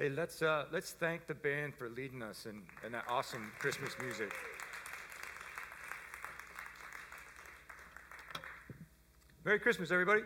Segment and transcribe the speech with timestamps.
[0.00, 3.94] Hey, let's, uh, let's thank the band for leading us in, in that awesome Christmas
[4.02, 4.32] music.
[9.44, 10.22] Merry Christmas, everybody.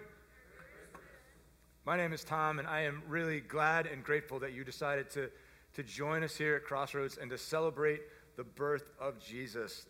[1.85, 5.29] My name is Tom, and I am really glad and grateful that you decided to,
[5.75, 8.03] to join us here at Crossroads and to celebrate
[8.37, 9.87] the birth of Jesus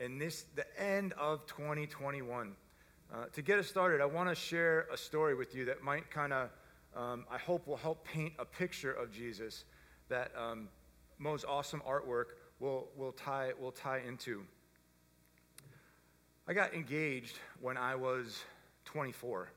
[0.00, 2.56] and this the end of 2021.
[3.14, 6.10] Uh, to get us started, I want to share a story with you that might
[6.10, 6.50] kind of
[6.98, 9.64] um, I hope will help paint a picture of Jesus
[10.08, 10.68] that um,
[11.18, 14.42] Mo's awesome artwork will, will, tie, will tie into.
[16.48, 18.42] I got engaged when I was
[18.86, 19.48] 24.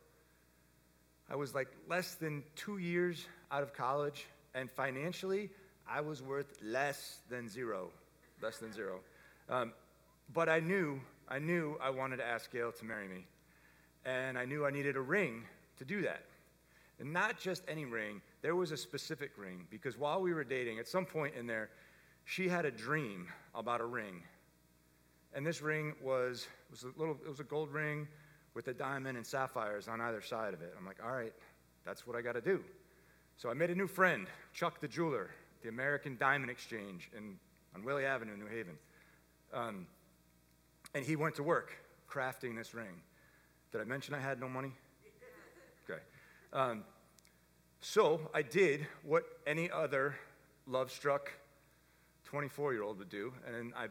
[1.32, 5.50] I was like less than two years out of college, and financially,
[5.90, 7.90] I was worth less than zero.
[8.42, 9.00] Less than zero.
[9.50, 9.74] Um,
[10.34, 13.26] but I knew, I knew I wanted to ask Gail to marry me.
[14.06, 15.44] And I knew I needed a ring
[15.78, 16.24] to do that.
[17.02, 20.78] And not just any ring, there was a specific ring because while we were dating,
[20.78, 21.72] at some point in there,
[22.26, 24.22] she had a dream about a ring.
[25.34, 28.08] And this ring was, was a little, it was a gold ring
[28.54, 30.76] with a diamond and sapphires on either side of it.
[30.78, 31.34] I'm like, all right,
[31.84, 32.64] that's what I got to do.
[33.36, 35.32] So I made a new friend, Chuck the jeweler,
[35.64, 37.36] the American Diamond Exchange in,
[37.74, 38.78] on Whalley Avenue, New Haven.
[39.52, 39.88] Um,
[40.94, 41.72] and he went to work
[42.08, 43.02] crafting this ring.
[43.72, 44.74] Did I mention I had no money?
[46.54, 46.84] Um,
[47.80, 50.16] so I did what any other
[50.68, 51.32] love struck
[52.26, 53.88] 24 year old would do, and I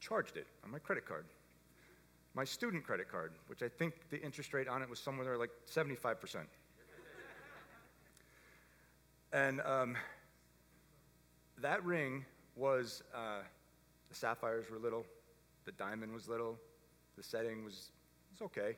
[0.00, 1.26] charged it on my credit card.
[2.34, 5.38] My student credit card, which I think the interest rate on it was somewhere there
[5.38, 6.38] like 75%.
[9.32, 9.96] and um,
[11.58, 12.24] that ring
[12.56, 13.38] was, uh,
[14.08, 15.06] the sapphires were little,
[15.64, 16.58] the diamond was little,
[17.16, 17.90] the setting was,
[18.30, 18.76] was okay.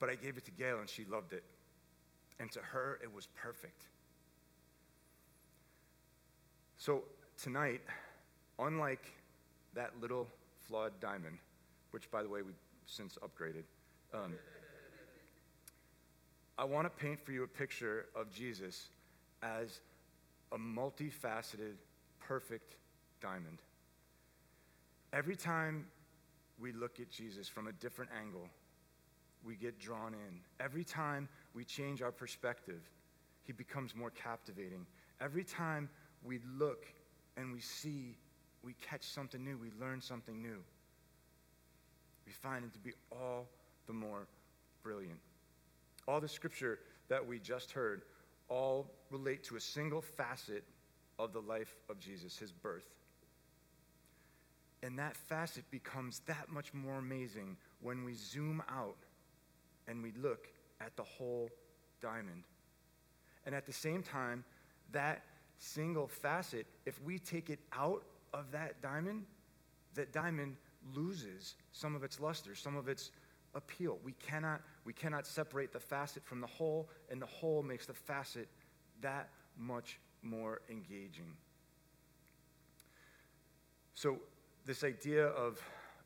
[0.00, 1.44] But I gave it to Gail and she loved it.
[2.40, 3.86] And to her, it was perfect.
[6.76, 7.04] So
[7.40, 7.80] tonight,
[8.58, 9.12] unlike
[9.74, 10.26] that little
[10.66, 11.38] flawed diamond,
[11.92, 12.54] which, by the way, we've
[12.86, 13.64] since upgraded,
[14.12, 14.34] um,
[16.58, 18.88] I want to paint for you a picture of Jesus
[19.42, 19.80] as
[20.52, 21.74] a multifaceted,
[22.20, 22.76] perfect
[23.20, 23.58] diamond.
[25.12, 25.86] Every time
[26.58, 28.48] we look at Jesus from a different angle,
[29.44, 30.40] we get drawn in.
[30.58, 32.80] Every time we change our perspective,
[33.42, 34.86] he becomes more captivating.
[35.20, 35.88] Every time
[36.22, 36.86] we look
[37.36, 38.16] and we see,
[38.62, 40.58] we catch something new, we learn something new.
[42.26, 43.48] We find him to be all
[43.86, 44.26] the more
[44.82, 45.18] brilliant.
[46.08, 46.78] All the scripture
[47.08, 48.02] that we just heard
[48.48, 50.64] all relate to a single facet
[51.18, 52.88] of the life of Jesus, his birth.
[54.82, 58.96] And that facet becomes that much more amazing when we zoom out
[59.88, 60.48] and we look
[60.80, 61.48] at the whole
[62.00, 62.44] diamond.
[63.46, 64.44] And at the same time,
[64.92, 65.22] that
[65.58, 68.02] single facet, if we take it out
[68.32, 69.24] of that diamond,
[69.94, 70.56] that diamond
[70.94, 73.10] loses some of its luster, some of its
[73.54, 73.98] appeal.
[74.04, 77.94] We cannot, we cannot separate the facet from the whole, and the whole makes the
[77.94, 78.48] facet
[79.00, 81.36] that much more engaging.
[83.94, 84.18] So,
[84.66, 85.60] this idea of,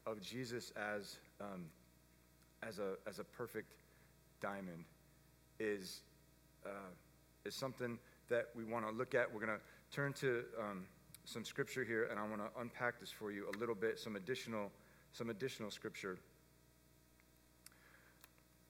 [0.05, 1.67] of Jesus as um,
[2.67, 3.73] as a, as a perfect
[4.41, 4.85] diamond
[5.59, 6.03] is,
[6.67, 6.91] uh,
[7.45, 7.99] is something
[8.29, 9.33] that we want to look at.
[9.33, 10.85] We're going to turn to um,
[11.25, 14.17] some scripture here, and I want to unpack this for you a little bit, some
[14.17, 14.71] additional,
[15.13, 16.19] some additional scripture.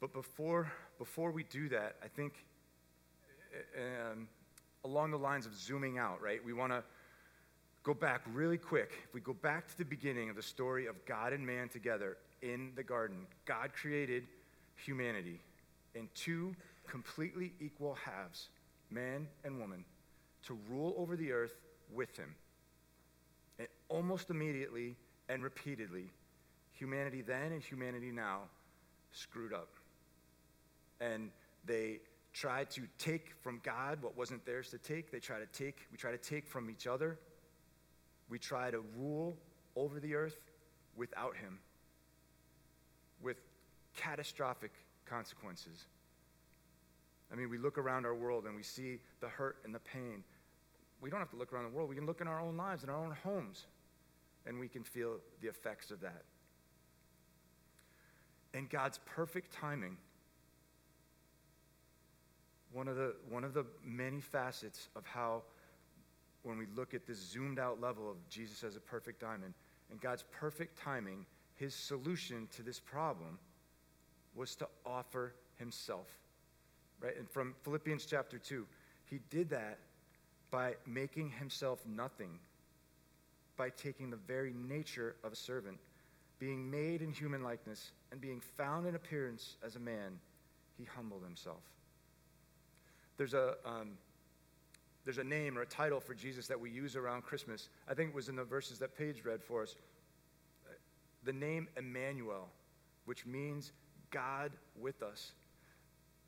[0.01, 2.35] But before, before we do that, I think
[3.77, 4.29] um,
[4.85, 6.85] along the lines of zooming out, right, we want to
[7.83, 8.93] go back really quick.
[9.09, 12.17] If we go back to the beginning of the story of God and man together,
[12.43, 14.25] in the garden, God created
[14.77, 15.41] humanity
[15.95, 16.55] in two
[16.87, 18.49] completely equal halves,
[18.91, 19.85] man and woman,
[20.45, 21.55] to rule over the earth
[21.93, 22.35] with him.
[23.59, 24.97] And almost immediately
[25.29, 26.11] and repeatedly,
[26.73, 28.43] humanity then and humanity now
[29.13, 29.69] screwed up.
[31.01, 31.31] And
[31.65, 32.01] they
[32.33, 35.11] tried to take from God what wasn't theirs to take.
[35.11, 37.19] They try to take, we try to take from each other.
[38.31, 39.37] We try to rule
[39.75, 40.39] over the earth
[40.97, 41.59] without him
[44.09, 44.73] catastrophic
[45.05, 45.87] consequences.
[47.31, 50.25] I mean, we look around our world and we see the hurt and the pain.
[51.01, 51.91] We don't have to look around the world.
[51.91, 53.67] We can look in our own lives, in our own homes,
[54.47, 56.25] and we can feel the effects of that.
[58.55, 59.99] And God's perfect timing,
[62.73, 65.43] one of the, one of the many facets of how,
[66.45, 69.53] when we look at this zoomed out level of Jesus as a perfect diamond,
[69.91, 71.27] and God's perfect timing
[71.57, 73.39] his solution to this problem
[74.39, 76.07] was to offer himself.
[77.01, 77.17] Right?
[77.17, 78.67] And from Philippians chapter 2,
[79.07, 79.79] he did that
[80.51, 82.39] by making himself nothing,
[83.57, 85.79] by taking the very nature of a servant,
[86.39, 90.19] being made in human likeness, and being found in appearance as a man,
[90.77, 91.63] he humbled himself.
[93.17, 93.99] There's a, um,
[95.05, 97.69] there's a name or a title for Jesus that we use around Christmas.
[97.89, 99.75] I think it was in the verses that Paige read for us.
[101.25, 102.49] The name Emmanuel,
[103.05, 103.73] which means
[104.11, 105.33] God with us.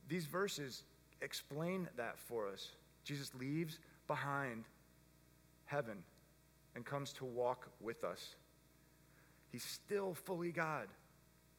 [0.08, 0.82] These verses
[1.22, 2.72] explain that for us.
[3.04, 4.64] Jesus leaves behind
[5.66, 5.98] heaven
[6.74, 8.34] and comes to walk with us.
[9.50, 10.88] He's still fully God.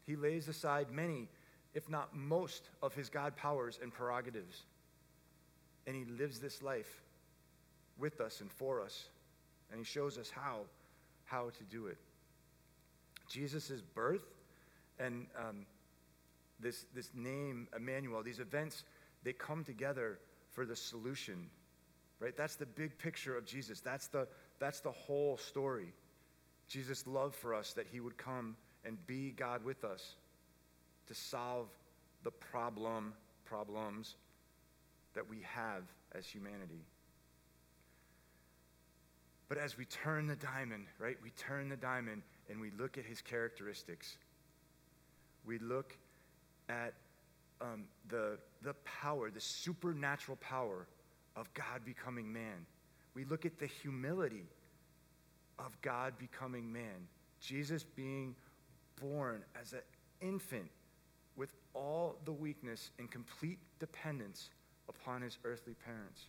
[0.05, 1.29] He lays aside many,
[1.73, 4.63] if not most, of his God powers and prerogatives.
[5.87, 7.01] And he lives this life
[7.97, 9.05] with us and for us.
[9.71, 10.61] And he shows us how,
[11.25, 11.97] how to do it.
[13.27, 14.25] Jesus' birth
[14.99, 15.65] and um,
[16.61, 18.83] this, this name, Emmanuel, these events,
[19.23, 20.19] they come together
[20.51, 21.49] for the solution,
[22.19, 22.35] right?
[22.35, 23.79] That's the big picture of Jesus.
[23.79, 24.27] That's the,
[24.59, 25.93] that's the whole story.
[26.67, 28.55] Jesus' love for us that he would come
[28.85, 30.15] and be God with us
[31.07, 31.67] to solve
[32.23, 33.13] the problem,
[33.45, 34.15] problems
[35.13, 35.83] that we have
[36.13, 36.85] as humanity.
[39.49, 43.03] But as we turn the diamond, right, we turn the diamond and we look at
[43.03, 44.15] his characteristics.
[45.45, 45.97] We look
[46.71, 46.93] at
[47.61, 50.87] um, the, the power, the supernatural power
[51.35, 52.65] of God becoming man.
[53.13, 54.45] We look at the humility
[55.59, 57.07] of God becoming man.
[57.39, 58.35] Jesus being
[58.99, 59.81] born as an
[60.21, 60.69] infant
[61.35, 64.49] with all the weakness and complete dependence
[64.89, 66.27] upon his earthly parents.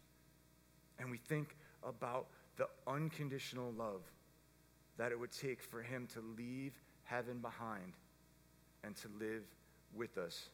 [0.98, 1.56] And we think
[1.86, 4.02] about the unconditional love
[4.98, 6.72] that it would take for him to leave
[7.04, 7.92] heaven behind
[8.84, 9.42] and to live
[9.94, 10.48] with us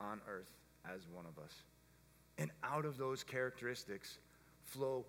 [0.00, 0.50] on earth
[0.84, 1.52] as one of us.
[2.38, 4.18] And out of those characteristics
[4.62, 5.04] flow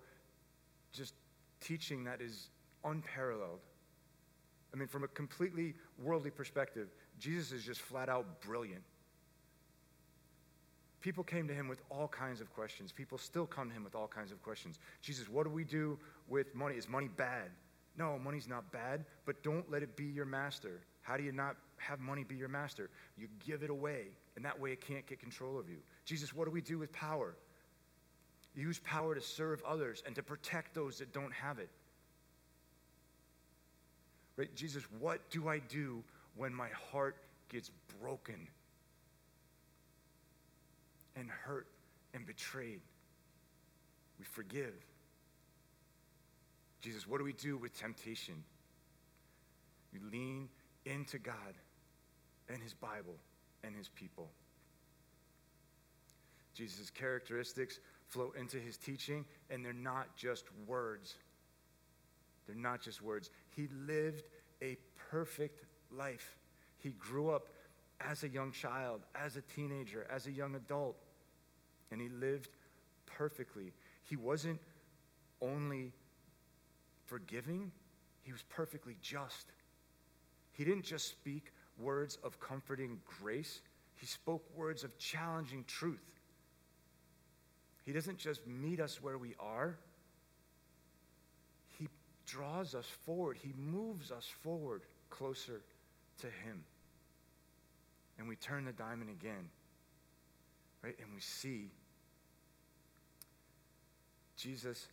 [0.92, 1.14] just
[1.60, 2.48] teaching that is
[2.84, 3.60] unparalleled.
[4.74, 6.88] I mean, from a completely worldly perspective,
[7.18, 8.82] Jesus is just flat out brilliant.
[11.00, 12.92] People came to him with all kinds of questions.
[12.92, 14.78] People still come to him with all kinds of questions.
[15.02, 15.98] Jesus, what do we do
[16.28, 16.76] with money?
[16.76, 17.50] Is money bad?
[17.98, 20.80] No, money's not bad, but don't let it be your master.
[21.02, 21.56] How do you not
[21.88, 22.90] have money be your master?
[23.16, 24.06] You give it away,
[24.36, 25.78] and that way it can't get control of you.
[26.04, 27.34] Jesus, what do we do with power?
[28.54, 31.70] Use power to serve others and to protect those that don't have it.
[34.36, 34.54] Right?
[34.54, 36.02] Jesus, what do I do
[36.36, 37.16] when my heart
[37.48, 37.70] gets
[38.00, 38.48] broken
[41.16, 41.66] and hurt
[42.14, 42.80] and betrayed?
[44.18, 44.74] We forgive.
[46.80, 48.42] Jesus, what do we do with temptation?
[49.92, 50.48] We lean
[50.84, 51.34] into God
[52.52, 53.16] and His Bible
[53.64, 54.30] and His people.
[56.54, 61.16] Jesus' characteristics flow into His teaching, and they're not just words.
[62.46, 63.30] They're not just words.
[63.50, 64.24] He lived
[64.62, 64.76] a
[65.10, 66.36] perfect life.
[66.78, 67.48] He grew up
[68.00, 70.96] as a young child, as a teenager, as a young adult,
[71.90, 72.50] and he lived
[73.06, 73.72] perfectly.
[74.02, 74.60] He wasn't
[75.40, 75.92] only
[77.06, 77.70] forgiving,
[78.22, 79.46] he was perfectly just.
[80.52, 83.60] He didn't just speak words of comforting grace,
[83.94, 86.20] he spoke words of challenging truth.
[87.84, 89.76] He doesn't just meet us where we are,
[91.78, 91.88] he
[92.26, 95.62] draws us forward, he moves us forward closer
[96.20, 96.64] to him.
[98.18, 99.48] And we turn the diamond again,
[100.82, 100.94] right?
[101.00, 101.70] And we see
[104.36, 104.86] Jesus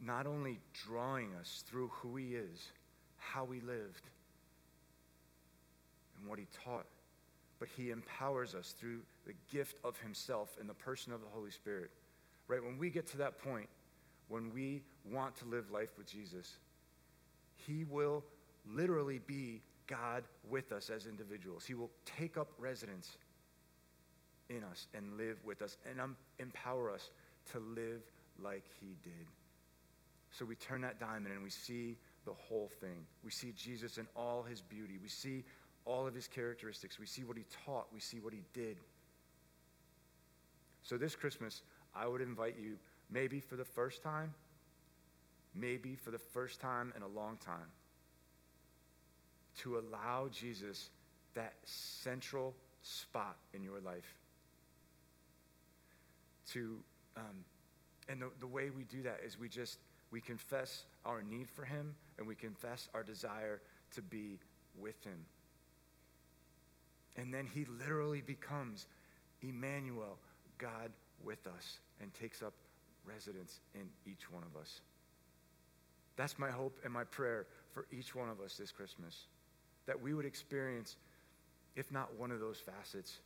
[0.00, 2.70] not only drawing us through who he is,
[3.16, 4.02] how he lived,
[6.18, 6.86] and what he taught,
[7.58, 11.50] but he empowers us through the gift of himself in the person of the Holy
[11.50, 11.90] Spirit.
[12.46, 12.62] Right?
[12.62, 13.68] When we get to that point,
[14.28, 16.58] when we want to live life with Jesus,
[17.66, 18.24] he will
[18.66, 21.64] literally be God with us as individuals.
[21.64, 23.16] He will take up residence
[24.48, 27.10] in us and live with us and um, empower us
[27.52, 28.02] to live
[28.42, 29.26] like he did.
[30.30, 33.06] So we turn that diamond and we see the whole thing.
[33.24, 34.98] We see Jesus in all his beauty.
[35.02, 35.44] We see
[35.88, 36.98] all of his characteristics.
[36.98, 37.86] We see what he taught.
[37.92, 38.76] We see what he did.
[40.82, 41.62] So this Christmas,
[41.96, 42.76] I would invite you,
[43.10, 44.34] maybe for the first time,
[45.54, 47.72] maybe for the first time in a long time,
[49.60, 50.90] to allow Jesus
[51.34, 54.14] that central spot in your life.
[56.52, 56.78] To,
[57.16, 57.44] um,
[58.08, 59.78] and the, the way we do that is we just,
[60.10, 63.60] we confess our need for him and we confess our desire
[63.94, 64.38] to be
[64.78, 65.18] with him.
[67.18, 68.86] And then he literally becomes
[69.42, 70.16] Emmanuel,
[70.56, 72.54] God with us, and takes up
[73.04, 74.80] residence in each one of us.
[76.16, 79.26] That's my hope and my prayer for each one of us this Christmas.
[79.86, 80.96] That we would experience,
[81.74, 83.18] if not one of those facets,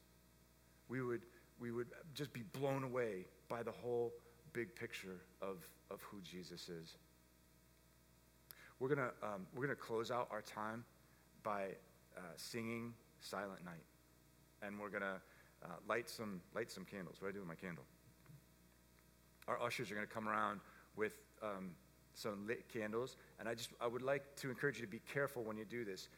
[0.89, 1.23] we would,
[1.61, 4.13] we would just be blown away by the whole
[4.55, 5.59] big picture of,
[5.91, 6.97] of who Jesus is.
[8.81, 10.85] We're going um, we're gonna close out our time
[11.45, 11.67] by
[12.17, 13.85] uh, singing Silent Night.
[14.63, 15.21] And we're going to
[15.65, 17.17] uh, light, some, light some candles.
[17.21, 17.85] What do I do with my candle?
[19.49, 20.61] Our ushers are going to come around
[20.97, 21.71] with um,
[22.15, 23.17] some lit candles.
[23.41, 25.85] And I just I would like to encourage you to be careful when you do
[25.85, 26.09] this.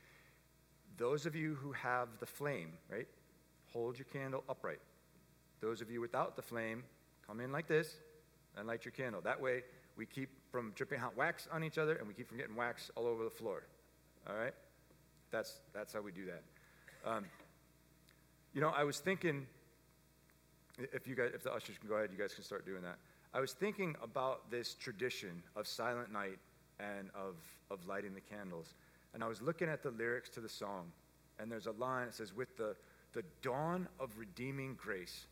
[0.97, 3.09] Those of you who have the flame, right,
[3.73, 4.81] hold your candle upright.
[5.61, 6.85] Those of you without the flame,
[7.27, 7.97] come in like this
[8.57, 9.21] and light your candle.
[9.23, 9.63] That way,
[9.97, 12.91] we keep from dripping hot wax on each other and we keep from getting wax
[12.97, 13.65] all over the floor.
[14.29, 14.55] All right?
[15.31, 16.43] That's, that's how we do that.
[17.07, 17.27] Um,
[18.55, 19.47] you know, I was thinking,
[20.79, 22.97] if you guys, if the ushers can go ahead, you guys can start doing that.
[23.35, 26.39] I was thinking about this tradition of Silent Night
[26.81, 27.35] and of,
[27.71, 28.75] of lighting the candles.
[29.13, 30.93] And I was looking at the lyrics to the song,
[31.39, 32.75] and there's a line that says, With the,
[33.13, 35.27] the dawn of redeeming grace.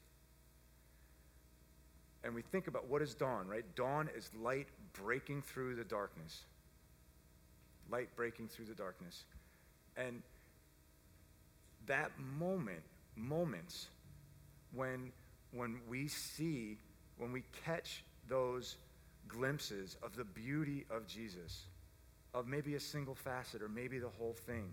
[2.24, 3.64] And we think about what is dawn, right?
[3.74, 6.44] Dawn is light breaking through the darkness.
[7.90, 9.24] Light breaking through the darkness.
[9.96, 10.22] And
[11.86, 12.82] that moment,
[13.16, 13.88] moments
[14.72, 15.12] when,
[15.52, 16.78] when we see,
[17.18, 18.76] when we catch those
[19.28, 21.64] glimpses of the beauty of Jesus,
[22.34, 24.72] of maybe a single facet or maybe the whole thing,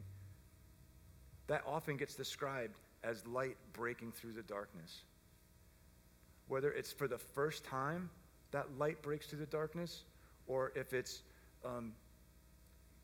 [1.47, 5.01] that often gets described as light breaking through the darkness.
[6.47, 8.09] Whether it's for the first time
[8.51, 10.03] that light breaks through the darkness,
[10.47, 11.21] or if it's
[11.65, 11.93] um,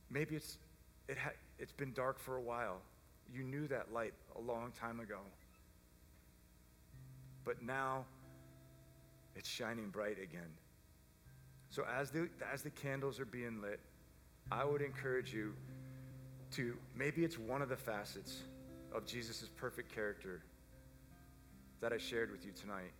[0.10, 0.58] maybe it's
[1.08, 2.82] it ha- it's been dark for a while.
[3.34, 5.20] You knew that light a long time ago.
[7.44, 8.06] But now
[9.36, 10.52] it's shining bright again.
[11.70, 13.80] So as the, as the candles are being lit,
[14.52, 15.54] I would encourage you
[16.52, 18.44] to maybe it's one of the facets
[18.94, 20.42] of Jesus' perfect character
[21.82, 22.94] that I shared with you tonight.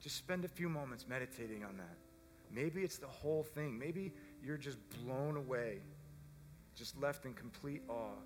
[0.00, 1.96] Just spend a few moments meditating on that.
[2.54, 3.78] Maybe it's the whole thing.
[3.78, 4.12] Maybe
[4.44, 5.78] you're just blown away
[6.74, 8.16] just left in complete awe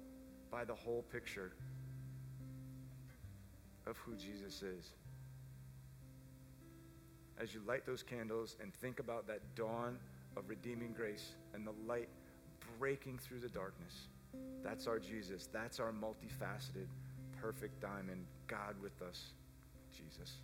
[0.50, 1.53] by the whole picture
[3.87, 4.93] of who Jesus is.
[7.38, 9.99] As you light those candles and think about that dawn
[10.37, 12.09] of redeeming grace and the light
[12.79, 14.09] breaking through the darkness,
[14.62, 15.49] that's our Jesus.
[15.53, 16.87] That's our multifaceted,
[17.41, 19.33] perfect diamond, God with us,
[19.93, 20.38] Jesus.